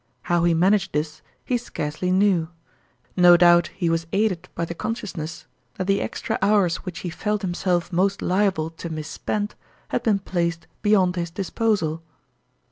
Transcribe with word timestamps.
Plow 0.25 0.43
he 0.45 0.55
managed 0.55 0.93
this, 0.93 1.21
he 1.45 1.57
scarcely 1.59 2.09
knew; 2.09 2.49
no 3.15 3.37
doubt 3.37 3.67
he 3.67 3.87
was 3.87 4.07
aided 4.11 4.49
by 4.55 4.65
the 4.65 4.73
consciousness 4.73 5.45
that 5.75 5.85
the 5.85 6.01
extra 6.01 6.39
hours 6.41 6.77
which 6.77 7.01
he 7.01 7.11
felt 7.11 7.43
himself 7.43 7.93
most 7.93 8.19
liable 8.23 8.71
to 8.71 8.89
mis 8.89 9.07
spend 9.07 9.53
had 9.89 10.01
been 10.01 10.17
placed 10.17 10.65
beyond 10.81 11.17
his 11.17 11.29
disposal. 11.29 12.01